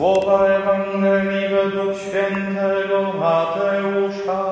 Słowa 0.00 0.46
Ewangelii 0.46 1.48
według 1.48 1.96
świętego 1.98 3.12
Mateusza. 3.18 4.44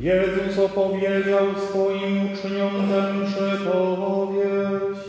Jezus 0.00 0.58
opowiedział 0.58 1.46
swoim 1.68 2.32
uczniom 2.32 2.70
tę 2.88 3.04
przypowieść. 3.26 5.08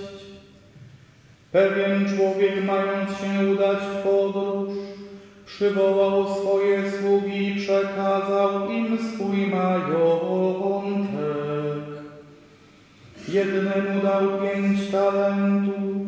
Pewien 1.51 2.05
człowiek, 2.15 2.63
mając 2.65 3.09
się 3.09 3.51
udać 3.53 3.77
w 3.77 4.03
podróż, 4.03 4.77
przywołał 5.45 6.35
swoje 6.35 6.91
sługi 6.91 7.47
i 7.47 7.55
przekazał 7.55 8.71
im 8.71 8.97
swój 8.97 9.47
majątek. 9.47 10.84
Jednemu 13.35 14.01
dał 14.03 14.21
pięć 14.41 14.91
talentów, 14.91 16.07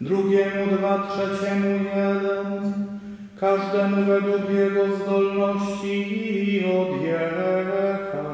drugiemu 0.00 0.66
dwa, 0.76 1.08
trzeciemu 1.08 1.68
jeden, 1.68 2.72
każdemu 3.40 4.04
według 4.04 4.50
jego 4.50 4.96
zdolności 4.96 5.94
i 6.54 6.64
odjechał. 6.64 8.28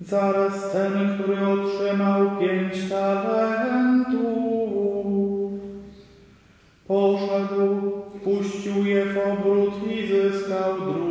Zaraz 0.00 0.72
ten, 0.72 0.92
który 1.14 1.46
otrzymał 1.46 2.30
pięć 2.40 2.90
talentów, 2.90 4.22
poszedł, 6.86 7.90
puścił 8.24 8.86
je 8.86 9.04
w 9.04 9.18
obrót 9.18 9.74
i 9.92 10.06
zyskał 10.06 10.80
drugie 10.80 11.09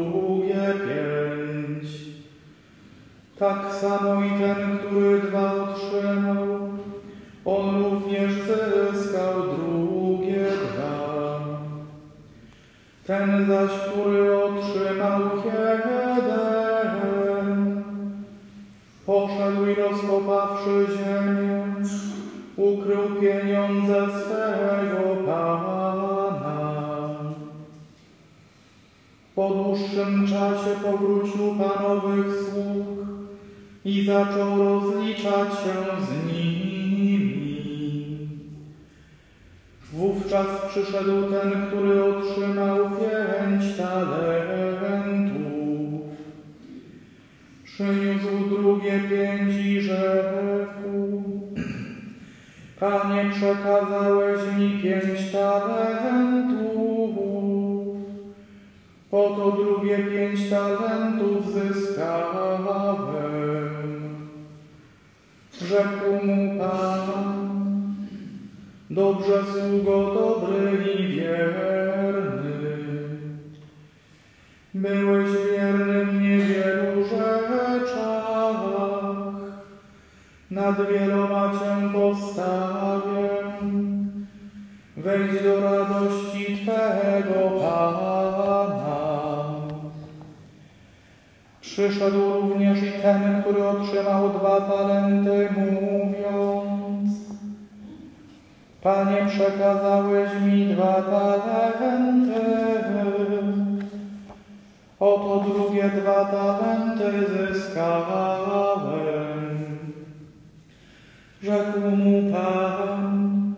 Tak 3.39 3.73
samo 3.81 4.23
i 4.25 4.29
ten, 4.29 4.77
który 4.77 5.21
dwa 5.21 5.53
otrzymał, 5.53 6.70
on 7.45 7.84
również 7.84 8.31
zyskał 8.34 9.34
drugie 9.43 10.47
dwa. 10.73 11.39
Ten 13.08 13.47
zaś, 13.47 13.72
który 13.72 14.36
otrzymał 14.36 15.22
jeden, 15.45 16.23
poszedł 19.05 19.66
i 19.67 19.75
rozkopawszy 19.75 20.88
ziemię, 20.97 21.66
ukrył 22.58 23.22
pieniądze 23.22 24.08
swego 24.22 25.16
Pana. 25.25 25.80
Po 29.35 29.50
dłuższym 29.50 30.28
czasie 30.28 30.72
powrócił 30.83 31.56
Panowych 31.56 32.48
i 33.89 34.05
zaczął 34.05 34.57
rozliczać 34.57 35.49
się 35.49 36.05
z 36.05 36.27
nimi. 36.27 37.39
Wówczas 39.93 40.47
przyszedł 40.69 41.31
ten, 41.31 41.67
który 41.67 42.03
Byłeś 74.79 75.29
wierny 75.51 76.06
w 76.06 76.22
niewielu 76.22 77.03
rzeczach, 77.03 78.29
nad 80.51 80.91
wieloma 80.91 81.51
Cię 81.51 81.94
postawię. 81.94 83.29
Wejdź 84.97 85.44
do 85.44 85.59
radości 85.59 86.57
Twego 86.57 87.50
Pana. 87.59 89.45
Przyszedł 91.61 92.34
również 92.34 92.84
i 92.84 92.91
ten, 93.01 93.41
który 93.41 93.67
otrzymał 93.67 94.29
dwa 94.29 94.61
talenty, 94.61 95.50
mówiąc 95.51 97.11
Panie, 98.81 99.25
przekazałeś 99.28 100.29
mi 100.46 100.66
dwa 100.66 101.01
talenty. 101.01 102.40
Oto 104.99 105.43
drugie 105.47 105.89
dwa 105.89 106.25
talenty 106.25 107.11
zyskałem. 107.27 108.79
Rzekł 111.43 111.79
mu 111.79 112.31
Pan, 112.31 113.55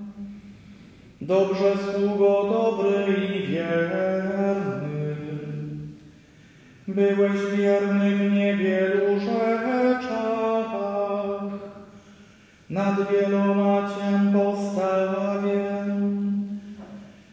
Dobrze 1.21 1.73
sługo 1.77 2.49
dobry 2.51 3.13
i 3.13 3.47
wierny. 3.47 5.15
Byłeś 6.87 7.55
wierny 7.57 8.15
w 8.15 8.31
niewielu 8.31 9.19
rzeczach, 9.19 10.71
nad 12.69 13.11
wieloma 13.11 13.89
Cię 13.89 14.33
postawię. 14.33 15.85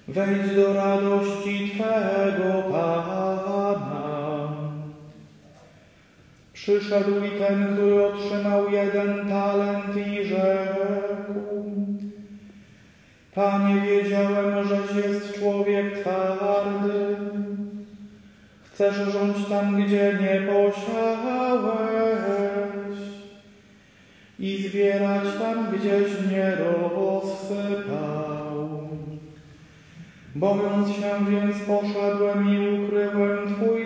Wejdź 0.09 0.57
do 0.57 0.73
radości 0.73 1.71
Twego 1.75 2.63
Pana. 2.71 3.18
Przyszedł 6.69 7.25
i 7.25 7.31
ten, 7.31 7.75
który 7.75 8.05
otrzymał 8.05 8.71
jeden 8.71 9.29
talent 9.29 9.97
i 9.97 10.25
rzekł, 10.25 10.81
Panie, 13.35 13.81
wiedziałem, 13.81 14.69
żeś 14.69 15.05
jest 15.05 15.39
człowiek 15.39 15.99
twardy. 15.99 17.17
Chcesz 18.63 18.97
rządź 18.97 19.49
tam, 19.49 19.85
gdzie 19.85 20.19
nie 20.21 20.43
posiałeś 20.53 21.39
i 24.39 24.63
zbierać 24.63 25.25
tam, 25.39 25.67
gdzieś 25.73 26.09
nie 26.31 26.57
rozsypał. 26.57 28.09
Bojąc 30.35 30.89
się 30.89 31.13
więc 31.31 31.57
poszedłem 31.59 32.49
i 32.51 32.85
ukryłem 32.85 33.55
Twój 33.55 33.78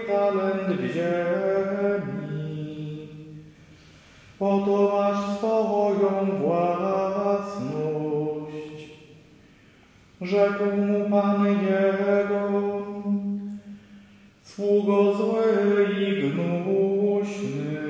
swoją 6.03 6.27
własność. 6.39 7.73
Rzekł 10.21 10.77
mu 10.77 11.11
Pan 11.11 11.47
Jego, 11.47 12.43
sługo 14.43 15.15
zły 15.15 15.43
i 16.01 16.23
gnuśny. 16.23 17.83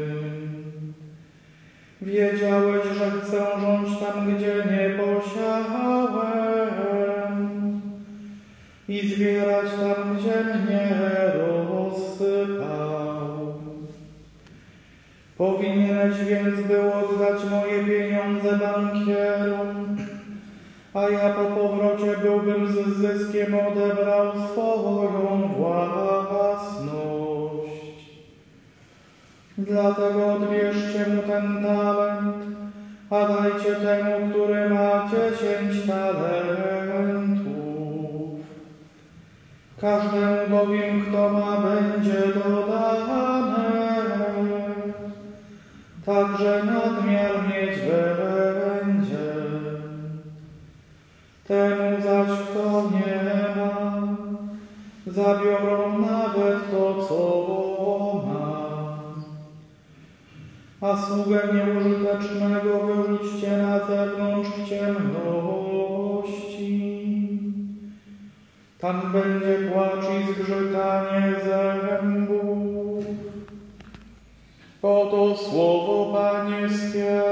Wiedziałeś, 2.02 2.82
że 2.98 3.10
chcę 3.10 3.46
rządź 3.60 3.98
tam, 3.98 4.34
gdzie 4.34 4.54
nie 4.70 4.90
posiałem 4.98 6.22
i 8.88 9.08
zbierać 9.08 9.66
tam, 9.70 10.16
gdzie 10.16 10.44
mnie 10.54 10.91
Powinieneś 15.42 16.14
więc 16.24 16.60
był 16.66 16.92
oddać 16.92 17.38
moje 17.50 17.84
pieniądze 17.84 18.58
bankierom, 18.58 19.96
a 20.94 21.00
ja 21.00 21.30
po 21.30 21.44
powrocie 21.44 22.16
byłbym 22.22 22.68
z 22.68 22.96
zyskiem 22.96 23.54
odebrał 23.54 24.32
swoją 24.52 25.48
własność. 25.56 26.92
Dlatego 29.58 30.32
odbierzcie 30.32 31.06
mu 31.10 31.22
ten 31.22 31.62
talent, 31.62 32.36
a 33.10 33.28
dajcie 33.28 33.74
temu, 33.74 34.30
który 34.30 34.68
ma 34.70 35.10
dziesięć 35.10 35.86
talentów. 35.86 37.52
Każdemu 39.80 40.48
bowiem, 40.50 41.02
kto 41.06 41.30
ma, 41.30 41.56
będzie 41.56 42.22
dodane, 42.34 42.71
także 46.06 46.64
nadmiar 46.64 47.48
mieć 47.48 47.78
będzie. 47.78 49.32
Temu 51.48 52.02
zaś, 52.02 52.38
kto 52.38 52.90
nie 52.90 53.20
ma, 53.56 54.02
zabiorą 55.06 55.98
nawet 55.98 56.70
to, 56.70 57.06
co 57.08 57.22
ma. 58.26 58.52
A 60.80 61.02
sługę 61.02 61.40
nieużytecznego 61.54 62.78
wyrzućcie 62.78 63.56
na 63.56 63.86
zewnątrz 63.86 64.50
ciemności. 64.68 65.82
Tam 68.78 69.12
będzie 69.12 69.70
płacz 69.70 70.04
i 70.20 70.32
zgrzytanie 70.32 71.34
zębów. 71.44 72.31
Oto 74.82 75.36
słowo 75.36 76.12
Pańskie. 76.12 77.22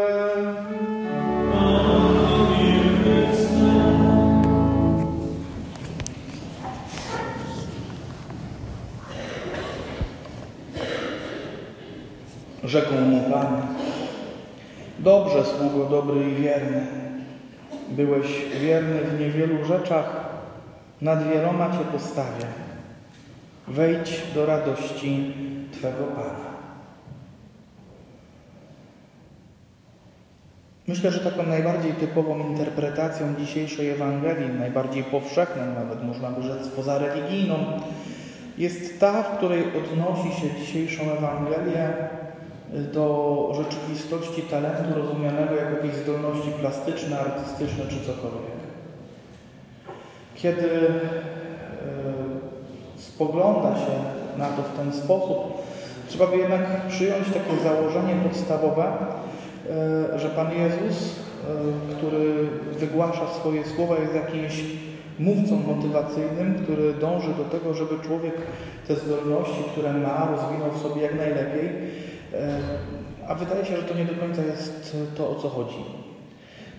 Rzekł 12.64 12.94
mu 12.94 13.31
Pan, 13.31 13.62
dobrze 14.99 15.44
sługo 15.44 15.85
dobry 15.85 16.31
i 16.31 16.35
wierny. 16.35 16.87
Byłeś 17.88 18.26
wierny 18.61 19.00
w 19.00 19.20
niewielu 19.20 19.64
rzeczach, 19.64 20.31
nad 21.03 21.29
wieloma 21.29 21.70
Cię 21.70 21.85
postawię. 21.93 22.46
Wejdź 23.69 24.23
do 24.35 24.46
radości 24.46 25.35
Twego 25.73 26.05
Pana. 26.05 26.50
Myślę, 30.91 31.11
że 31.11 31.21
taką 31.21 31.47
najbardziej 31.47 31.93
typową 31.93 32.39
interpretacją 32.39 33.35
dzisiejszej 33.39 33.91
Ewangelii, 33.91 34.59
najbardziej 34.59 35.05
powszechną, 35.05 35.63
nawet 35.75 36.05
można 36.05 36.31
by 36.31 36.43
rzec 36.43 36.69
pozareligijną, 36.69 37.57
jest 38.59 39.01
ta, 39.01 39.23
w 39.23 39.37
której 39.37 39.63
odnosi 39.63 40.41
się 40.41 40.61
dzisiejszą 40.61 41.03
Ewangelię 41.03 41.93
do 42.93 43.53
rzeczywistości 43.57 44.43
talentu 44.43 45.01
rozumianego 45.01 45.55
jako 45.55 45.71
jakiejś 45.77 45.95
zdolności 45.95 46.51
plastyczne, 46.61 47.21
artystyczne 47.21 47.85
czy 47.89 48.01
cokolwiek. 48.07 48.61
Kiedy 50.35 50.71
e, 50.71 50.93
spogląda 52.97 53.75
się 53.75 53.93
na 54.39 54.47
to 54.47 54.63
w 54.63 54.77
ten 54.77 54.93
sposób, 54.93 55.63
trzeba 56.09 56.27
by 56.27 56.37
jednak 56.37 56.87
przyjąć 56.89 57.27
takie 57.27 57.63
założenie 57.63 58.15
podstawowe, 58.15 58.93
że 60.17 60.29
Pan 60.29 60.47
Jezus, 60.53 61.15
e, 61.15 61.97
który 61.97 62.47
wygłasza 62.79 63.27
swoje 63.41 63.65
słowa, 63.65 63.99
jest 63.99 64.15
jakimś 64.15 64.65
mówcą 65.19 65.57
motywacyjnym, 65.57 66.55
który 66.62 66.95
dąży 66.95 67.35
do 67.35 67.45
tego, 67.45 67.75
żeby 67.75 68.05
człowiek 68.07 68.35
te 68.89 68.97
zdolności, 68.97 69.62
które 69.73 69.93
ma, 69.93 70.29
rozwinął 70.31 70.71
w 70.73 70.83
sobie 70.83 71.03
jak 71.03 71.15
najlepiej. 71.15 71.69
A 73.29 73.35
wydaje 73.35 73.65
się, 73.65 73.77
że 73.77 73.83
to 73.83 73.95
nie 73.95 74.05
do 74.05 74.15
końca 74.15 74.43
jest 74.43 74.97
to, 75.17 75.31
o 75.31 75.35
co 75.35 75.49
chodzi. 75.49 75.85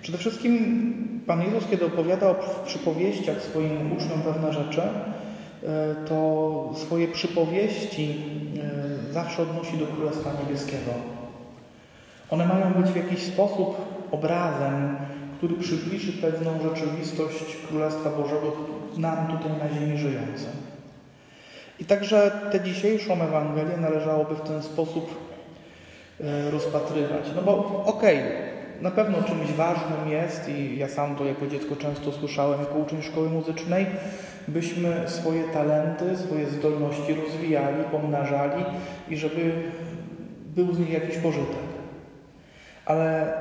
Przede 0.01 0.17
wszystkim 0.17 1.23
Pan 1.27 1.41
Jezus, 1.41 1.69
kiedy 1.69 1.85
opowiada 1.85 2.33
w 2.33 2.59
przypowieściach 2.59 3.41
swoim 3.41 3.91
uczniom 3.91 4.21
pewne 4.21 4.53
rzeczy, 4.53 4.81
e, 4.81 5.95
to 6.09 6.69
swoje 6.75 7.07
przypowieści 7.07 8.15
e, 9.09 9.13
zawsze 9.13 9.41
odnosi 9.41 9.77
do 9.77 9.85
Królestwa 9.85 10.29
Niebieskiego. 10.41 10.91
One 12.31 12.45
mają 12.45 12.73
być 12.73 12.91
w 12.91 12.95
jakiś 12.95 13.23
sposób 13.23 13.77
obrazem, 14.11 14.97
który 15.37 15.55
przybliży 15.55 16.13
pewną 16.13 16.51
rzeczywistość 16.63 17.57
Królestwa 17.67 18.09
Bożego 18.09 18.51
nam 18.97 19.27
tutaj 19.27 19.51
na 19.51 19.79
ziemi 19.79 19.97
żyjącym. 19.97 20.51
I 21.79 21.85
także 21.85 22.31
tę 22.51 22.61
dzisiejszą 22.61 23.13
Ewangelię 23.13 23.77
należałoby 23.77 24.35
w 24.35 24.41
ten 24.41 24.63
sposób 24.63 25.15
e, 26.19 26.51
rozpatrywać. 26.51 27.25
No 27.35 27.41
bo 27.41 27.83
okej, 27.85 28.17
okay, 28.17 28.31
na 28.81 28.91
pewno 28.91 29.23
czymś 29.23 29.51
ważnym 29.51 30.09
jest 30.09 30.49
i 30.49 30.77
ja 30.77 30.89
sam 30.89 31.15
to 31.15 31.25
jako 31.25 31.47
dziecko 31.47 31.75
często 31.75 32.11
słyszałem 32.11 32.59
jako 32.59 32.75
uczeń 32.75 33.01
szkoły 33.01 33.29
muzycznej, 33.29 33.85
byśmy 34.47 35.03
swoje 35.07 35.43
talenty, 35.43 36.17
swoje 36.17 36.49
zdolności 36.49 37.13
rozwijali, 37.13 37.83
pomnażali 37.91 38.63
i 39.09 39.17
żeby 39.17 39.53
był 40.55 40.73
z 40.73 40.79
nich 40.79 40.89
jakiś 40.89 41.17
pożytek. 41.17 41.70
Ale 42.85 43.33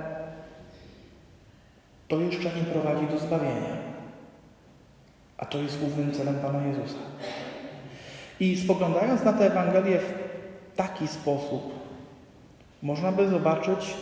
to 2.08 2.20
jeszcze 2.20 2.44
nie 2.44 2.62
prowadzi 2.62 3.06
do 3.06 3.18
zbawienia. 3.18 3.76
A 5.38 5.46
to 5.46 5.58
jest 5.58 5.78
głównym 5.78 6.12
celem 6.12 6.34
Pana 6.34 6.66
Jezusa. 6.66 6.98
I 8.40 8.56
spoglądając 8.56 9.24
na 9.24 9.32
tę 9.32 9.46
Ewangelię 9.46 9.98
w 9.98 10.76
taki 10.76 11.08
sposób, 11.08 11.74
można 12.82 13.12
by 13.12 13.28
zobaczyć, 13.28 13.96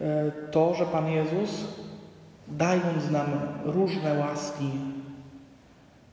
E, 0.00 0.32
to, 0.50 0.74
że 0.74 0.86
Pan 0.86 1.08
Jezus, 1.08 1.64
dając 2.48 3.10
nam 3.10 3.26
różne 3.64 4.18
łaski, 4.18 4.70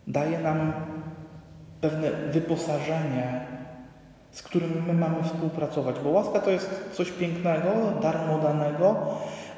daje 0.07 0.39
nam 0.39 0.73
pewne 1.81 2.11
wyposażenie, 2.11 3.45
z 4.33 4.43
którym 4.43 4.83
my 4.87 4.93
mamy 4.93 5.23
współpracować. 5.23 5.95
Bo 6.03 6.09
łaska 6.09 6.39
to 6.39 6.51
jest 6.51 6.69
coś 6.93 7.11
pięknego, 7.11 7.69
darmo 8.01 8.39
danego, 8.39 8.95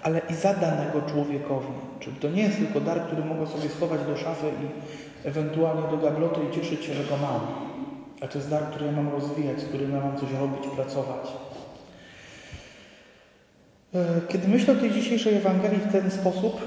ale 0.04 0.22
i 0.30 0.34
zadanego 0.34 1.02
człowiekowi. 1.02 1.74
Czyli 2.00 2.16
to 2.16 2.30
nie 2.30 2.44
jest 2.44 2.58
tylko 2.58 2.82
dar, 2.82 3.02
który 3.02 3.26
mogę 3.26 3.48
sobie 3.48 3.70
schować 3.70 4.02
do 4.08 4.18
szafy 4.18 4.48
i 4.48 5.28
ewentualnie 5.28 5.88
do 5.92 5.98
gabloty 5.98 6.40
i 6.50 6.56
cieszyć 6.56 6.86
się, 6.86 6.94
że 6.94 7.04
go 7.04 7.18
mam. 7.18 7.42
Ale 8.22 8.32
to 8.32 8.38
jest 8.38 8.50
dar, 8.50 8.64
który 8.64 8.86
ja 8.86 8.92
mam 8.92 9.10
rozwijać, 9.10 9.60
z 9.60 9.66
którym 9.66 9.92
ja 9.92 10.00
mam 10.00 10.18
coś 10.18 10.32
robić, 10.32 10.68
pracować. 10.76 11.28
E, 13.94 14.22
kiedy 14.28 14.48
myślę 14.48 14.74
o 14.74 14.78
tej 14.78 14.92
dzisiejszej 14.92 15.36
Ewangelii 15.36 15.80
w 15.80 15.92
ten 15.92 16.12
sposób, 16.12 16.62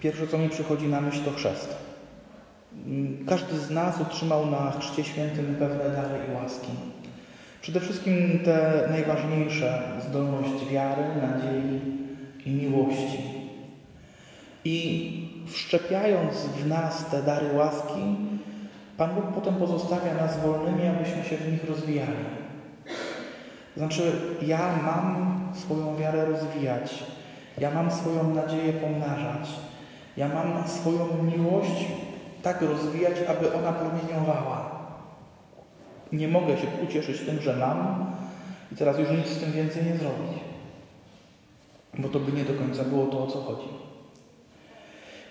pierwsze 0.00 0.26
co 0.26 0.38
mi 0.38 0.48
przychodzi 0.48 0.88
na 0.88 1.00
myśl 1.00 1.24
to 1.24 1.30
chrzest. 1.30 1.91
Każdy 3.28 3.58
z 3.58 3.70
nas 3.70 4.00
otrzymał 4.00 4.46
na 4.46 4.70
Chrzcie 4.70 5.04
Świętym 5.04 5.56
pewne 5.58 5.90
dary 5.90 6.18
i 6.30 6.34
łaski. 6.34 6.68
Przede 7.60 7.80
wszystkim 7.80 8.40
te 8.44 8.88
najważniejsze 8.90 9.82
zdolność 10.08 10.66
wiary, 10.72 11.02
nadziei 11.22 11.80
i 12.46 12.50
miłości. 12.50 13.22
I 14.64 15.28
wszczepiając 15.46 16.34
w 16.34 16.68
nas 16.68 17.06
te 17.10 17.22
dary 17.22 17.46
łaski, 17.54 18.16
Pan 18.96 19.14
Bóg 19.14 19.24
potem 19.34 19.54
pozostawia 19.54 20.14
nas 20.14 20.40
wolnymi, 20.40 20.88
abyśmy 20.88 21.24
się 21.24 21.36
w 21.36 21.52
nich 21.52 21.64
rozwijali. 21.68 22.24
Znaczy, 23.76 24.12
ja 24.46 24.76
mam 24.84 25.40
swoją 25.54 25.96
wiarę 25.96 26.24
rozwijać, 26.24 27.04
ja 27.58 27.70
mam 27.70 27.90
swoją 27.90 28.34
nadzieję 28.34 28.72
pomnażać, 28.72 29.48
ja 30.16 30.28
mam 30.28 30.68
swoją 30.68 31.22
miłość 31.22 31.86
tak 32.42 32.62
rozwijać, 32.62 33.16
aby 33.28 33.54
ona 33.54 33.72
promieniowała. 33.72 34.82
Nie 36.12 36.28
mogę 36.28 36.56
się 36.56 36.66
ucieszyć 36.84 37.20
tym, 37.20 37.40
że 37.40 37.56
mam 37.56 38.06
i 38.72 38.76
teraz 38.76 38.98
już 38.98 39.10
nic 39.10 39.26
z 39.26 39.40
tym 39.40 39.52
więcej 39.52 39.84
nie 39.84 39.96
zrobić, 39.96 40.38
bo 41.98 42.08
to 42.08 42.20
by 42.20 42.32
nie 42.32 42.44
do 42.44 42.54
końca 42.54 42.84
było 42.84 43.06
to, 43.06 43.24
o 43.24 43.26
co 43.26 43.40
chodzi. 43.40 43.68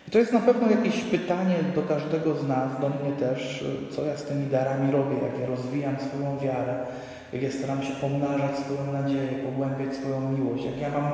I 0.08 0.12
to 0.12 0.20
jest 0.20 0.34
na 0.34 0.40
pewno 0.40 0.70
jakieś 0.70 1.04
pytanie 1.04 1.56
do 1.76 1.82
każdego 1.82 2.36
z 2.36 2.48
nas, 2.48 2.82
do 2.82 2.90
mnie 2.90 3.12
też, 3.20 3.66
co 3.92 4.06
ja 4.06 4.18
z 4.18 4.24
tymi 4.24 4.48
darami 4.48 4.92
robię, 4.92 5.16
jak 5.24 5.40
ja 5.40 5.48
rozwijam 5.48 5.96
swoją 6.00 6.38
wiarę, 6.38 6.86
jak 7.34 7.42
ja 7.42 7.52
staram 7.52 7.84
się 7.84 7.94
pomnażać 7.94 8.58
swoją 8.58 8.94
nadzieję, 8.94 9.28
pogłębiać 9.28 9.96
swoją 9.96 10.32
miłość, 10.32 10.66
jak 10.66 10.78
ja 10.78 10.90
mam, 10.90 11.12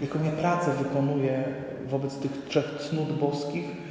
jaką 0.00 0.24
ja 0.24 0.30
pracę 0.30 0.70
wykonuję 0.70 1.44
wobec 1.86 2.18
tych 2.18 2.32
trzech 2.48 2.78
cnót 2.90 3.12
boskich 3.12 3.85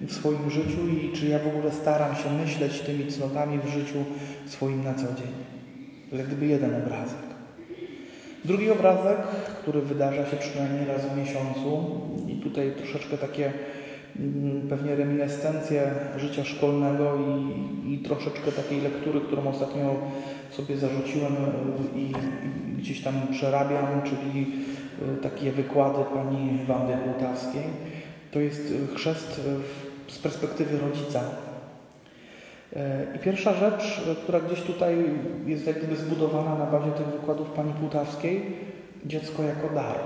w 0.00 0.12
swoim 0.12 0.50
życiu 0.50 0.88
i 0.88 1.12
czy 1.16 1.26
ja 1.26 1.38
w 1.38 1.46
ogóle 1.46 1.72
staram 1.72 2.16
się 2.16 2.32
myśleć 2.44 2.80
tymi 2.80 3.06
cnotami 3.06 3.58
w 3.58 3.68
życiu 3.68 4.04
swoim 4.46 4.84
na 4.84 4.94
co 4.94 5.02
dzień. 5.02 5.32
Jak 6.12 6.26
gdyby 6.26 6.46
jeden 6.46 6.74
obrazek. 6.74 7.30
Drugi 8.44 8.70
obrazek, 8.70 9.16
który 9.62 9.80
wydarza 9.80 10.26
się 10.26 10.36
przynajmniej 10.36 10.86
raz 10.86 11.06
w 11.06 11.16
miesiącu 11.16 12.00
i 12.28 12.36
tutaj 12.36 12.72
troszeczkę 12.76 13.18
takie 13.18 13.52
mm, 14.20 14.68
pewnie 14.68 14.96
reminiscencje 14.96 15.90
życia 16.16 16.44
szkolnego 16.44 17.18
i, 17.84 17.94
i 17.94 17.98
troszeczkę 17.98 18.52
takiej 18.52 18.80
lektury, 18.80 19.20
którą 19.20 19.48
ostatnio 19.48 19.96
sobie 20.50 20.76
zarzuciłem 20.76 21.32
e, 21.32 21.98
i, 21.98 22.02
i 22.02 22.76
gdzieś 22.78 23.02
tam 23.02 23.14
przerabiam, 23.30 24.02
czyli 24.02 24.46
e, 25.02 25.16
takie 25.22 25.52
wykłady 25.52 25.98
pani 26.14 26.58
Wandy 26.66 26.92
Bułtawskiej. 27.06 27.62
To 28.30 28.40
jest 28.40 28.74
chrzest 28.94 29.40
z 30.10 30.18
perspektywy 30.18 30.78
rodzica. 30.78 31.20
I 33.16 33.18
pierwsza 33.18 33.54
rzecz, 33.54 34.00
która 34.22 34.40
gdzieś 34.40 34.62
tutaj 34.62 34.96
jest 35.46 35.66
jak 35.66 35.78
gdyby 35.78 35.96
zbudowana 35.96 36.54
na 36.54 36.66
bazie 36.66 36.90
tych 36.90 37.06
wykładów 37.06 37.50
pani 37.50 37.72
Płutawskiej, 37.72 38.56
dziecko 39.06 39.42
jako 39.42 39.74
dar. 39.74 39.96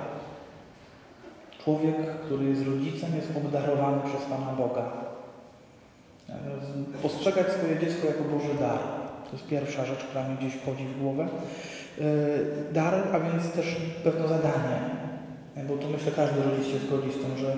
Człowiek, 1.64 1.96
który 2.24 2.44
jest 2.44 2.66
rodzicem, 2.66 3.16
jest 3.16 3.28
obdarowany 3.36 3.98
przez 4.08 4.22
Pana 4.22 4.52
Boga. 4.52 4.82
Postrzegać 7.02 7.46
swoje 7.52 7.78
dziecko 7.78 8.06
jako 8.06 8.24
Boży 8.24 8.54
dar. 8.60 8.78
To 9.24 9.32
jest 9.32 9.46
pierwsza 9.46 9.84
rzecz, 9.84 9.98
która 9.98 10.28
mi 10.28 10.36
gdzieś 10.36 10.54
wchodzi 10.54 10.84
w 10.84 11.02
głowę. 11.02 11.28
E, 12.00 12.04
dar, 12.72 12.94
a 13.12 13.20
więc 13.20 13.50
też 13.50 13.76
pewne 14.04 14.28
zadanie. 14.28 14.76
E, 15.56 15.64
Bo 15.64 15.76
to 15.76 15.88
myślę, 15.88 16.12
każdy 16.16 16.42
rodzic 16.42 16.66
się 16.66 16.78
zgodzi 16.78 17.12
z 17.12 17.22
tym, 17.22 17.38
że 17.38 17.56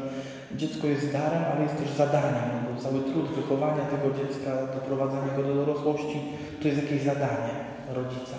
dziecko 0.54 0.86
jest 0.86 1.12
darem, 1.12 1.44
ale 1.52 1.62
jest 1.62 1.76
też 1.76 1.90
zadaniem, 1.90 2.50
bo 2.74 2.82
cały 2.82 3.00
trud 3.00 3.26
wychowania 3.28 3.84
tego 3.84 4.14
dziecka, 4.18 4.50
doprowadzenia 4.74 5.36
go 5.36 5.42
do 5.42 5.54
dorosłości, 5.54 6.18
to 6.62 6.68
jest 6.68 6.82
jakieś 6.82 7.02
zadanie 7.02 7.54
rodzica. 7.94 8.36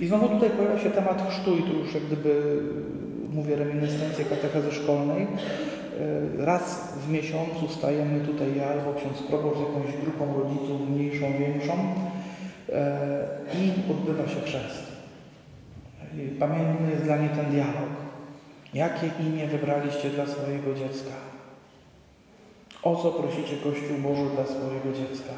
I 0.00 0.06
znowu 0.06 0.28
tutaj 0.28 0.50
pojawia 0.50 0.78
się 0.78 0.90
temat 0.90 1.30
chrztu 1.30 1.56
i 1.56 1.62
tu 1.62 1.72
już 1.72 1.94
jak 1.94 2.02
gdyby 2.02 2.62
mówię 3.32 3.56
reminiscencję 3.56 4.24
katechezy 4.24 4.72
szkolnej. 4.72 5.22
E, 5.22 6.44
raz 6.44 6.94
w 7.06 7.10
miesiącu 7.10 7.68
stajemy 7.68 8.20
tutaj 8.20 8.56
ja 8.56 8.68
albo 8.68 8.94
ksiądz 8.94 9.22
proboszcz 9.22 9.58
z 9.58 9.60
jakąś 9.60 9.96
grupą 10.02 10.42
rodziców, 10.42 10.90
mniejszą, 10.90 11.26
większą 11.38 11.72
e, 12.72 13.28
i 13.54 13.90
odbywa 13.90 14.28
się 14.28 14.40
chrzest. 14.40 14.88
Pamiętny 16.38 16.90
jest 16.90 17.02
dla 17.02 17.16
mnie 17.16 17.28
ten 17.28 17.50
dialog. 17.50 18.07
Jakie 18.74 19.10
imię 19.20 19.46
wybraliście 19.46 20.10
dla 20.10 20.26
swojego 20.26 20.74
dziecka? 20.74 21.14
O 22.82 22.96
co 22.96 23.12
prosicie 23.12 23.56
Kościół 23.56 23.98
Boży 23.98 24.26
dla 24.34 24.44
swojego 24.46 24.92
dziecka? 24.98 25.32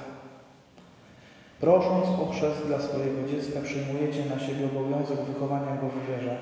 Prosząc 1.60 2.06
o 2.06 2.32
chrzest 2.32 2.66
dla 2.66 2.80
swojego 2.80 3.28
dziecka, 3.28 3.60
przyjmujecie 3.64 4.25
na 4.25 4.38
siebie 4.46 4.64
obowiązek 4.66 5.18
wychowania 5.20 5.76
go 5.76 5.88
w 5.88 6.08
wierze. 6.08 6.37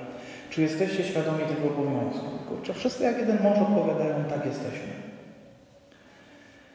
Czy 0.51 0.63
jesteście 0.63 1.05
świadomi 1.05 1.39
tego 1.39 1.69
obowiązku? 1.75 2.31
Kurczę, 2.49 2.75
wszyscy 2.75 3.05
jak 3.05 3.19
jeden 3.19 3.43
mąż 3.43 3.59
odpowiadają, 3.59 4.25
tak 4.25 4.47
jesteśmy. 4.47 4.93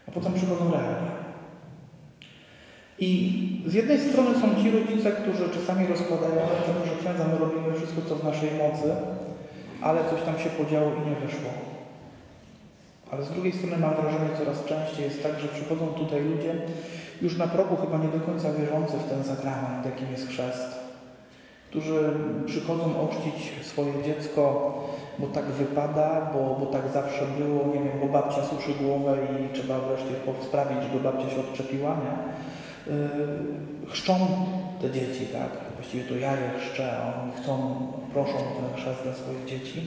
A 0.08 0.12
potem 0.12 0.34
przychodzą 0.34 0.72
realia. 0.72 1.12
I 3.00 3.63
z 3.65 3.74
jednej 3.74 4.00
strony 4.00 4.39
są 4.39 4.63
ci 4.63 4.72
rodzice, 4.72 5.12
którzy 5.12 5.50
czasami 5.50 5.88
rozkładają 5.88 6.36
ręce, 6.36 6.89
że 6.89 6.96
księdza 7.01 7.25
my 7.27 7.38
robimy 7.38 7.74
wszystko, 7.77 8.01
co 8.10 8.15
w 8.15 8.24
naszej 8.24 8.50
mocy, 8.51 8.96
ale 9.84 10.10
coś 10.10 10.22
tam 10.22 10.40
się 10.40 10.50
podziało 10.50 10.92
i 10.92 11.10
nie 11.10 11.16
wyszło. 11.16 11.50
Ale 13.12 13.24
z 13.24 13.30
drugiej 13.30 13.54
strony 13.54 13.78
mam 13.78 13.96
wrażenie, 13.96 14.30
coraz 14.38 14.66
częściej 14.66 15.06
jest 15.06 15.24
tak, 15.24 15.40
że 15.40 15.48
przychodzą 15.48 15.88
tutaj 15.88 16.22
ludzie 16.24 16.54
już 17.22 17.38
na 17.38 17.48
progu 17.48 17.75
chyba 17.75 17.98
nie 17.98 18.08
do 18.08 18.20
końca 18.20 18.54
wierzący 18.54 18.94
w 18.98 19.10
ten 19.10 19.24
sakrament, 19.24 19.86
jakim 19.86 20.12
jest 20.12 20.28
chrzest, 20.28 20.80
którzy 21.70 22.13
przychodzą 22.46 23.02
ochrzcić 23.02 23.66
swoje 23.66 23.94
dziecko, 24.06 24.44
bo 25.20 25.28
tak 25.28 25.46
wypada, 25.46 26.32
bo, 26.34 26.58
bo 26.60 26.66
tak 26.66 26.82
zawsze 26.94 27.25
było, 27.38 27.66
nie 27.68 27.74
wiem, 27.74 28.00
bo 28.02 28.08
babcia 28.08 28.44
suszy 28.44 28.74
głowę 28.74 29.18
i 29.40 29.54
trzeba 29.54 29.80
wreszcie 29.80 30.16
sprawić, 30.48 30.78
żeby 30.84 31.00
babcia 31.00 31.30
się 31.30 31.40
odczepiła, 31.40 31.90
nie? 31.90 32.13
Yy, 32.94 33.90
chrzczą 33.90 34.16
te 34.82 34.92
dzieci, 34.92 35.25
tak? 35.25 35.62
Właściwie 35.84 36.10
to 36.10 36.16
ja 36.16 36.32
je 36.32 36.50
chrzczę, 36.60 36.98
a 36.98 37.24
oni 37.24 37.32
chcą, 37.40 37.54
proszą 38.13 38.38
o 38.38 38.54
ten 38.60 38.70
chrzest 38.78 39.04
dla 39.04 39.13
swoich 39.13 39.46
dzieci, 39.46 39.80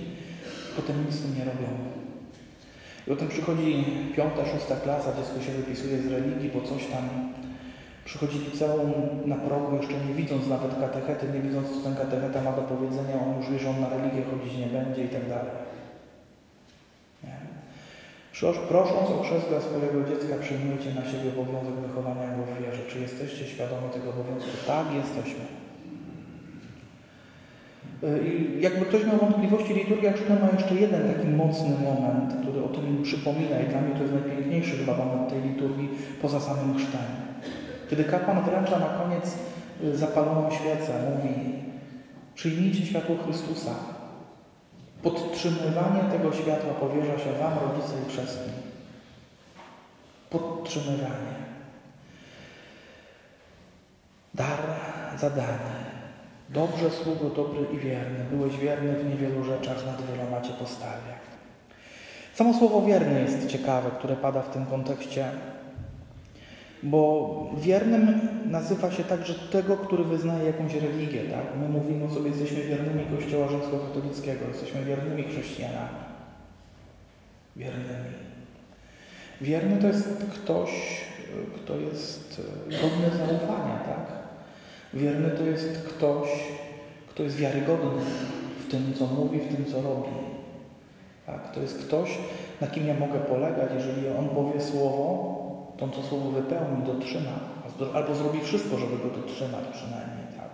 potem 0.77 1.07
nic 1.07 1.15
z 1.15 1.23
tym 1.23 1.33
nie 1.39 1.45
robią. 1.45 1.69
I 3.07 3.11
potem 3.11 3.29
przychodzi 3.29 3.85
piąta, 4.17 4.43
szósta 4.53 4.77
klasa, 4.77 5.17
dziecko 5.17 5.41
się 5.41 5.53
wypisuje 5.53 5.97
z 5.99 6.07
religii, 6.07 6.51
bo 6.55 6.61
coś 6.71 6.83
tam 6.87 7.05
przychodzi 8.05 8.39
liceum 8.39 8.93
na 9.27 9.37
progu, 9.37 9.77
jeszcze 9.77 9.95
nie 10.09 10.15
widząc 10.15 10.47
nawet 10.47 10.73
katechety, 10.81 11.27
nie 11.35 11.41
widząc, 11.41 11.67
co 11.75 11.81
ten 11.81 11.97
katecheta 11.97 12.43
ma 12.43 12.53
do 12.53 12.63
powiedzenia, 12.63 13.15
on 13.27 13.37
już 13.37 13.51
wie, 13.51 13.59
że 13.59 13.71
on 13.71 13.81
na 13.81 13.89
religię 13.89 14.23
chodzić 14.31 14.59
nie 14.59 14.67
będzie 14.67 15.05
i 15.05 15.09
tak 15.09 15.29
dalej. 15.29 15.57
Prosząc 18.69 19.09
o 19.11 19.23
chrzest 19.23 19.49
dla 19.49 19.61
swojego 19.61 19.99
dziecka, 20.09 20.35
przyjmujcie 20.41 20.91
na 21.01 21.05
siebie 21.11 21.29
obowiązek 21.35 21.75
wychowania 21.87 22.37
go 22.37 22.43
w 22.43 22.63
wierze. 22.63 22.83
Czy 22.91 22.99
jesteście 23.01 23.45
świadomi 23.47 23.89
tego 23.93 24.11
obowiązku? 24.11 24.51
Tak, 24.67 24.87
jesteśmy. 25.03 25.66
Y, 28.03 28.29
I 28.29 28.63
jakby 28.63 28.85
ktoś 28.85 29.05
miał 29.05 29.17
wątpliwości, 29.17 29.75
liturgia 29.75 30.13
chrztna 30.13 30.35
ma 30.35 30.49
jeszcze 30.59 30.75
jeden 30.75 31.15
taki 31.15 31.29
mocny 31.29 31.71
moment, 31.71 32.35
który 32.43 32.65
o 32.65 32.69
tym 32.69 33.03
przypomina 33.03 33.61
i 33.61 33.69
dla 33.69 33.81
mnie 33.81 33.95
to 33.95 34.03
jest 34.03 34.15
najpiękniejszy 34.15 34.77
chyba 34.77 34.97
moment 34.97 35.31
tej 35.31 35.43
liturgii 35.43 35.89
poza 36.23 36.41
samym 36.41 36.79
chrztem. 36.79 37.01
Kiedy 37.91 38.05
kapłan 38.05 38.45
wręcza 38.45 38.79
na 38.79 38.87
koniec 38.87 39.35
y, 39.85 39.97
zapaloną 39.97 40.51
świecę, 40.51 40.93
mówi 41.11 41.35
przyjmijcie 42.35 42.87
światło 42.87 43.17
Chrystusa. 43.25 43.75
Podtrzymywanie 45.03 46.01
tego 46.13 46.33
światła 46.33 46.75
powierza 46.81 47.19
się 47.19 47.33
Wam, 47.33 47.53
rodzice 47.59 47.95
i 48.07 48.11
chrzestni. 48.11 48.53
Podtrzymywanie. 50.31 51.37
Dar, 54.35 54.59
zadanie. 55.19 55.76
Dobrze, 56.49 56.91
sługo 56.91 57.31
dobry 57.31 57.67
i 57.75 57.79
wierny. 57.79 58.25
Byłeś 58.31 58.57
wierny 58.57 58.93
w 58.93 59.11
niewielu 59.11 59.45
rzeczach, 59.45 59.87
nad 59.87 60.03
wieloma 60.07 60.41
Cię 60.41 60.53
postawię. 60.53 61.17
Samo 62.35 62.55
słowo 62.55 62.83
wierny 62.83 63.21
jest 63.21 63.47
ciekawe, 63.47 63.91
które 63.99 64.17
pada 64.17 64.43
w 64.43 64.51
tym 64.51 64.67
kontekście, 64.67 65.31
bo 66.83 67.51
wiernym 67.57 68.29
nazywa 68.51 68.91
się 68.91 69.05
także 69.05 69.35
tego, 69.35 69.77
który 69.77 70.05
wyznaje 70.05 70.45
jakąś 70.45 70.75
religię. 70.75 71.21
Tak? 71.25 71.45
My 71.61 71.69
mówimy 71.69 72.15
sobie, 72.15 72.31
jesteśmy 72.31 72.63
wiernymi 72.63 73.17
Kościoła 73.17 73.49
Rzymskokatolickiego, 73.49 74.49
jesteśmy 74.49 74.85
wiernymi 74.85 75.23
chrześcijanami. 75.23 75.99
Wiernymi. 77.57 78.11
Wierny 79.41 79.77
to 79.81 79.87
jest 79.87 80.09
ktoś, 80.35 80.71
kto 81.57 81.77
jest 81.77 82.43
godny 82.69 83.19
zaufania, 83.19 83.79
tak? 83.85 84.26
Wierny 84.97 85.31
to 85.31 85.43
jest 85.43 85.89
ktoś, 85.89 86.29
kto 87.09 87.23
jest 87.23 87.37
wiarygodny 87.37 88.03
w 88.61 88.71
tym, 88.71 88.95
co 88.99 89.07
mówi, 89.07 89.41
w 89.41 89.57
tym, 89.57 89.65
co 89.65 89.83
robi. 89.83 90.11
Tak? 91.27 91.53
To 91.55 91.61
jest 91.61 91.79
ktoś, 91.79 92.19
na 92.61 92.67
kim 92.67 92.87
ja 92.87 92.95
mogę 92.95 93.19
polegać, 93.19 93.71
jeżeli 93.75 94.09
on 94.19 94.29
powie 94.29 94.61
słowo, 94.61 95.37
to 95.77 95.85
on 95.85 95.91
to 95.91 96.03
słowo 96.03 96.31
wypełni, 96.31 96.83
dotrzyma, 96.87 97.31
albo 97.95 98.15
zrobi 98.15 98.41
wszystko, 98.41 98.79
żeby 98.79 98.97
go 98.99 99.09
dotrzymać 99.21 99.65
przynajmniej. 99.73 100.27
Tak? 100.37 100.51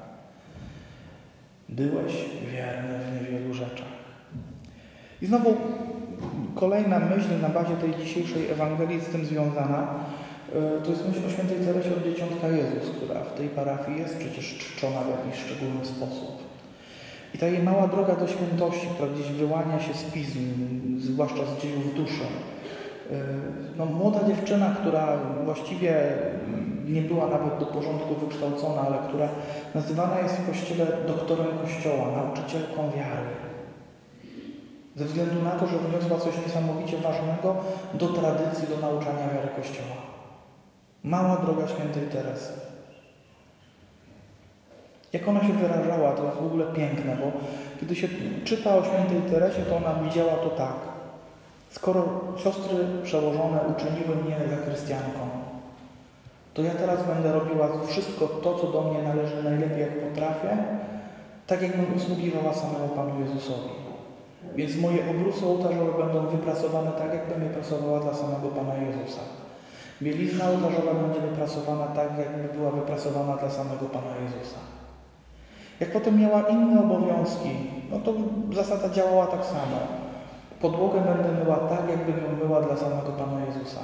Byłeś 1.68 2.12
wierny 2.52 2.98
w 2.98 3.22
niewielu 3.22 3.54
rzeczach. 3.54 3.92
I 5.22 5.26
znowu 5.26 5.56
kolejna 6.54 6.98
myśl 6.98 7.28
na 7.42 7.48
bazie 7.48 7.76
tej 7.76 7.94
dzisiejszej 7.96 8.50
Ewangelii 8.50 9.00
z 9.00 9.06
tym 9.06 9.24
związana. 9.24 9.94
E, 10.54 10.80
to 10.84 10.90
jest 10.90 11.08
myśl 11.08 11.26
o 11.26 11.30
świętej 11.30 11.58
Teresie 11.58 11.90
od 11.96 12.04
Dzieciątka 12.04 12.48
Jezus, 12.48 12.96
która 12.96 13.20
w 13.20 13.34
tej 13.34 13.48
parafii 13.48 13.98
jest 13.98 14.16
przecież 14.16 14.58
czczona 14.58 15.00
w 15.00 15.10
jakiś 15.16 15.44
szczególny 15.44 15.84
sposób. 15.84 16.32
I 17.34 17.38
ta 17.38 17.46
jej 17.46 17.62
mała 17.62 17.88
droga 17.88 18.16
do 18.16 18.28
świętości, 18.28 18.86
która 18.94 19.08
gdzieś 19.08 19.26
wyłania 19.26 19.80
się 19.80 19.94
z 19.94 20.04
pism, 20.04 20.38
zwłaszcza 20.98 21.42
z 21.46 21.62
dziejów 21.62 21.94
duszy. 21.94 22.24
E, 22.24 23.14
no, 23.78 23.86
młoda 23.86 24.24
dziewczyna, 24.24 24.76
która 24.80 25.18
właściwie 25.44 25.92
nie 26.88 27.02
była 27.02 27.26
nawet 27.26 27.58
do 27.58 27.66
porządku 27.66 28.14
wykształcona, 28.14 28.80
ale 28.80 28.98
która 29.08 29.28
nazywana 29.74 30.20
jest 30.20 30.34
w 30.34 30.46
Kościele 30.46 30.86
doktorem 31.06 31.46
Kościoła, 31.62 32.06
nauczycielką 32.16 32.90
wiary. 32.96 33.32
Ze 34.96 35.04
względu 35.04 35.42
na 35.42 35.50
to, 35.50 35.66
że 35.66 35.78
wniosła 35.78 36.18
coś 36.18 36.46
niesamowicie 36.46 36.96
ważnego 36.96 37.56
do 37.94 38.08
tradycji, 38.08 38.68
do 38.68 38.88
nauczania 38.88 39.28
wiary 39.34 39.48
Kościoła. 39.56 40.11
Mała 41.04 41.36
droga 41.36 41.68
świętej 41.68 42.02
Teresy. 42.02 42.52
Jak 45.12 45.28
ona 45.28 45.40
się 45.40 45.52
wyrażała, 45.52 46.12
to 46.12 46.24
jest 46.24 46.36
w 46.36 46.46
ogóle 46.46 46.64
piękne, 46.66 47.16
bo 47.16 47.32
kiedy 47.80 47.94
się 47.96 48.08
czyta 48.44 48.76
o 48.76 48.84
świętej 48.84 49.30
Teresie, 49.30 49.62
to 49.62 49.76
ona 49.76 49.94
widziała 49.94 50.32
to 50.32 50.50
tak. 50.50 50.76
Skoro 51.70 52.04
siostry 52.36 52.76
przełożone 53.02 53.60
uczyniły 53.76 54.16
mnie 54.24 54.36
zakrystianką, 54.50 55.28
to 56.54 56.62
ja 56.62 56.74
teraz 56.74 57.06
będę 57.06 57.32
robiła 57.32 57.68
wszystko 57.86 58.26
to, 58.26 58.58
co 58.58 58.66
do 58.66 58.82
mnie 58.82 59.02
należy 59.02 59.42
najlepiej, 59.42 59.80
jak 59.80 60.08
potrafię, 60.08 60.56
tak 61.46 61.62
jakbym 61.62 61.96
usługiwała 61.96 62.54
samemu 62.54 62.88
Panu 62.88 63.20
Jezusowi. 63.20 63.70
Więc 64.56 64.76
moje 64.76 65.10
obrusy 65.10 65.46
ołtarzowe 65.46 66.04
będą 66.04 66.26
wypracowane 66.26 66.90
tak, 66.90 67.14
jakbym 67.14 67.42
je 67.42 67.50
pracowała 67.50 68.00
dla 68.00 68.14
samego 68.14 68.48
Pana 68.48 68.74
Jezusa. 68.74 69.20
Bielizna 70.02 70.44
ołtarzowa 70.50 70.94
będzie 70.94 71.20
wyprasowana 71.20 71.86
tak, 71.86 72.08
jakby 72.18 72.58
była 72.58 72.70
wyprasowana 72.70 73.36
dla 73.36 73.50
samego 73.50 73.86
Pana 73.86 74.16
Jezusa. 74.22 74.58
Jak 75.80 75.92
potem 75.92 76.20
miała 76.20 76.40
inne 76.42 76.80
obowiązki, 76.80 77.50
no 77.90 77.98
to 78.00 78.12
zasada 78.52 78.88
działała 78.88 79.26
tak 79.26 79.44
samo. 79.44 79.78
Podłogę 80.60 81.00
będę 81.00 81.44
myła 81.44 81.56
tak, 81.56 81.88
jakbym 81.90 82.16
ją 82.24 82.44
myła 82.44 82.60
dla 82.62 82.76
samego 82.76 83.12
Pana 83.12 83.44
Jezusa. 83.46 83.80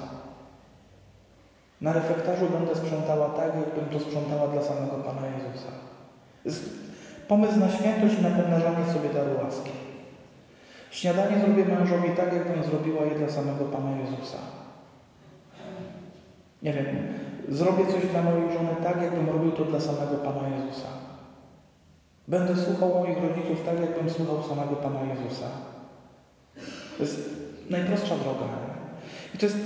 Na 1.80 1.92
refektarzu 1.92 2.46
będę 2.46 2.74
sprzątała 2.76 3.28
tak, 3.28 3.52
jakbym 3.54 3.86
to 3.92 4.00
sprzątała 4.00 4.48
dla 4.48 4.62
samego 4.62 4.96
Pana 4.96 5.26
Jezusa. 5.26 5.70
Pomysł 7.28 7.58
na 7.60 7.70
świętość 7.70 8.14
i 8.18 8.22
na 8.22 8.30
pomnażanie 8.30 8.84
sobie 8.92 9.08
daru 9.08 9.30
łaski. 9.44 9.70
Śniadanie 10.90 11.38
zrobię 11.38 11.64
mężowi 11.64 12.10
tak, 12.10 12.32
jakbym 12.32 12.62
zrobiła 12.62 13.02
je 13.04 13.14
dla 13.14 13.28
samego 13.28 13.64
Pana 13.64 13.90
Jezusa. 13.96 14.57
Nie 16.62 16.72
wiem, 16.72 16.86
zrobię 17.48 17.86
coś 17.86 18.06
dla 18.06 18.22
mojej 18.22 18.52
żony 18.52 18.68
tak, 18.82 19.02
jakbym 19.02 19.30
robił 19.30 19.52
to 19.52 19.64
dla 19.64 19.80
samego 19.80 20.16
Pana 20.16 20.48
Jezusa. 20.48 20.88
Będę 22.28 22.56
słuchał 22.56 22.88
moich 22.88 23.18
rodziców 23.22 23.64
tak, 23.66 23.80
jakbym 23.80 24.10
słuchał 24.10 24.42
samego 24.42 24.76
Pana 24.76 25.00
Jezusa. 25.02 25.46
To 26.96 27.02
jest 27.02 27.30
najprostsza 27.70 28.14
droga. 28.16 28.44
I 29.34 29.38
to 29.38 29.46
jest 29.46 29.58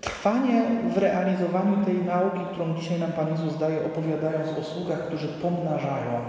trwanie 0.00 0.62
w 0.94 0.98
realizowaniu 0.98 1.84
tej 1.84 2.04
nauki, 2.04 2.40
którą 2.52 2.74
dzisiaj 2.74 3.00
nam 3.00 3.12
Pan 3.12 3.28
Jezus 3.28 3.58
daje, 3.58 3.86
opowiadając 3.86 4.58
o 4.58 4.62
sługach, 4.62 5.06
którzy 5.06 5.28
pomnażają 5.28 6.20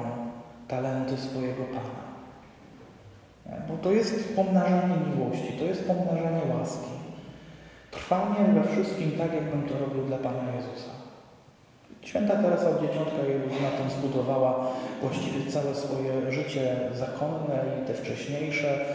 talenty 0.67 1.17
swojego 1.17 1.63
Pana. 1.63 2.01
Bo 3.67 3.77
to 3.77 3.91
jest 3.91 4.35
pomnażanie 4.35 4.95
miłości, 5.15 5.53
to 5.59 5.65
jest 5.65 5.87
pomnażanie 5.87 6.41
łaski. 6.57 7.00
Trwanie 7.91 8.53
we 8.53 8.73
wszystkim 8.73 9.11
tak, 9.11 9.33
jakbym 9.33 9.63
to 9.69 9.79
robił 9.79 10.05
dla 10.05 10.17
Pana 10.17 10.55
Jezusa. 10.55 10.91
Święta 12.01 12.35
Teresa 12.35 12.81
Dzieciątka 12.81 13.21
Jezus 13.27 13.61
na 13.61 13.71
tym 13.71 13.89
zbudowała 13.89 14.67
właściwie 15.01 15.51
całe 15.51 15.75
swoje 15.75 16.31
życie 16.31 16.75
zakonne 16.93 17.63
i 17.83 17.87
te 17.87 17.93
wcześniejsze. 17.93 18.85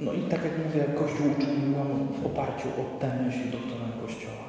No 0.00 0.12
i 0.12 0.22
tak 0.22 0.44
jak 0.44 0.52
mówię, 0.66 0.84
Kościół 0.84 1.26
uczyniłam 1.38 2.08
w 2.22 2.26
oparciu 2.26 2.68
o 2.68 3.00
tę 3.00 3.10
myśl 3.26 3.50
doktorem 3.50 3.92
Kościoła. 4.06 4.46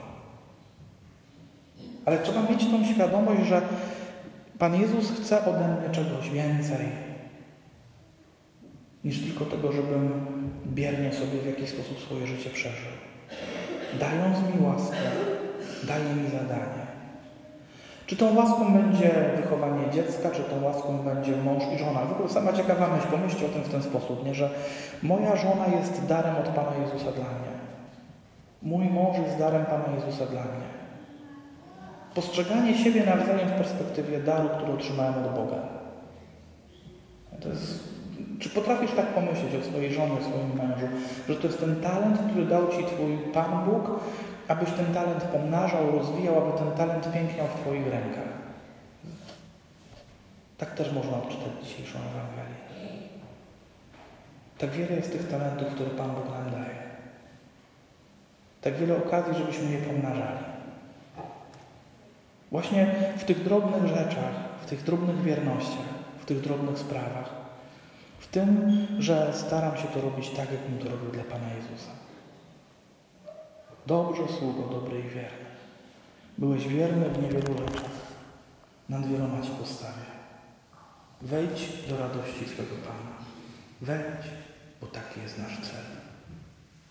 Ale 2.06 2.20
trzeba 2.20 2.42
mieć 2.42 2.66
tą 2.66 2.86
świadomość, 2.94 3.42
że 3.50 3.62
Pan 4.60 4.82
Jezus 4.82 5.12
chce 5.12 5.46
ode 5.46 5.68
mnie 5.68 5.90
czegoś 5.92 6.30
więcej 6.30 6.86
niż 9.04 9.20
tylko 9.20 9.46
tego, 9.46 9.72
żebym 9.72 10.26
biernie 10.66 11.14
sobie 11.14 11.42
w 11.42 11.46
jakiś 11.46 11.70
sposób 11.70 12.00
swoje 12.00 12.28
życie 12.28 12.50
przeżył. 12.50 12.92
Dając 14.00 14.38
mi 14.38 14.66
łaskę, 14.66 14.98
daje 15.88 16.16
mi 16.16 16.30
zadanie. 16.30 16.88
Czy 18.08 18.16
tą 18.16 18.36
łaską 18.36 18.74
będzie 18.74 19.12
wychowanie 19.36 19.92
dziecka, 19.94 20.32
czy 20.32 20.44
tą 20.44 20.64
łaską 20.64 20.98
będzie 20.98 21.38
mąż 21.38 21.64
i 21.76 21.78
żona. 21.78 22.00
W 22.00 22.12
ogóle 22.12 22.30
sama 22.30 22.54
ciekawa 22.54 22.88
myśl, 22.88 23.08
pomyślcie 23.08 23.46
o 23.46 23.50
tym 23.50 23.64
w 23.64 23.70
ten 23.70 23.84
sposób, 23.84 24.26
nie? 24.26 24.36
że 24.36 24.50
moja 25.04 25.36
żona 25.36 25.68
jest 25.80 26.06
darem 26.06 26.36
od 26.36 26.48
Pana 26.48 26.72
Jezusa 26.82 27.12
dla 27.12 27.26
mnie. 27.26 27.58
Mój 28.62 28.86
mąż 28.90 29.18
jest 29.18 29.38
darem 29.38 29.66
Pana 29.66 29.96
Jezusa 29.96 30.26
dla 30.26 30.42
mnie. 30.42 30.68
Postrzeganie 32.16 32.78
siebie 32.78 33.06
nawzajem 33.06 33.50
w 33.50 33.54
perspektywie 33.54 34.20
daru, 34.20 34.50
który 34.58 34.72
otrzymałem 34.72 35.14
od 35.14 35.36
Boga. 35.36 35.58
To 37.42 37.50
jest, 37.50 37.97
czy 38.40 38.50
potrafisz 38.50 38.92
tak 38.92 39.06
pomyśleć 39.06 39.56
o 39.56 39.64
swojej 39.64 39.94
żonie, 39.94 40.14
o 40.14 40.24
swoim 40.24 40.54
mężu, 40.58 40.88
że 41.30 41.36
to 41.36 41.48
jest 41.48 41.60
ten 41.60 41.82
talent, 41.82 42.18
który 42.30 42.46
dał 42.46 42.68
Ci 42.68 42.84
Twój 42.84 43.18
Pan 43.34 43.66
Bóg, 43.66 44.00
abyś 44.48 44.70
ten 44.72 44.94
talent 44.94 45.24
pomnażał, 45.24 45.92
rozwijał, 45.92 46.36
aby 46.38 46.58
ten 46.58 46.72
talent 46.72 47.14
piękniał 47.14 47.48
w 47.48 47.62
Twoich 47.62 47.88
rękach. 47.88 48.38
Tak 50.58 50.76
też 50.76 50.92
można 50.92 51.18
odczytać 51.18 51.52
dzisiejszą 51.64 52.00
Ewangelię. 52.00 52.58
Tak 54.58 54.70
wiele 54.70 54.96
jest 54.96 55.12
tych 55.12 55.28
talentów, 55.28 55.68
które 55.68 55.90
Pan 55.90 56.10
Bóg 56.10 56.26
nam 56.26 56.52
daje. 56.52 56.88
Tak 58.62 58.76
wiele 58.76 58.98
okazji, 58.98 59.34
żebyśmy 59.34 59.72
je 59.72 59.78
pomnażali. 59.78 60.40
Właśnie 62.52 62.96
w 63.18 63.24
tych 63.24 63.44
drobnych 63.44 63.88
rzeczach, 63.88 64.34
w 64.62 64.66
tych 64.66 64.84
drobnych 64.84 65.22
wiernościach, 65.22 65.88
w 66.20 66.26
tych 66.26 66.42
drobnych 66.42 66.80
sprawach. 66.80 67.37
W 68.20 68.28
tym, 68.28 68.72
że 69.00 69.34
staram 69.34 69.78
się 69.78 69.88
to 69.88 70.02
robić 70.02 70.30
tak, 70.30 70.52
jakbym 70.52 70.80
to 70.80 70.90
robił 70.90 71.12
dla 71.12 71.24
Pana 71.24 71.54
Jezusa. 71.54 71.92
Dobrze, 73.88 74.22
sługo, 74.40 74.62
dobry 74.74 75.00
i 75.00 75.04
wierny. 75.04 75.48
Byłeś 76.38 76.68
wierny 76.68 77.10
w 77.10 77.22
niewielu 77.24 77.58
rzeczach. 77.58 77.92
Nad 78.90 79.08
wieloma 79.08 79.42
Ci 79.42 79.50
postawię. 79.50 80.08
Wejdź 81.22 81.88
do 81.90 81.98
radości 81.98 82.46
swego 82.46 82.76
Pana. 82.76 83.18
Wejdź, 83.82 84.28
bo 84.82 84.88
taki 84.88 85.22
jest 85.22 85.38
nasz 85.38 85.58
cel. 85.62 86.07